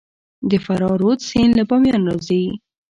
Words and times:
د 0.49 0.51
فراه 0.65 0.95
رود 1.01 1.19
سیند 1.29 1.51
له 1.59 1.63
بامیان 1.69 2.01
راځي 2.09 2.43